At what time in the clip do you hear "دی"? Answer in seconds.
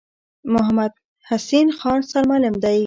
2.63-2.79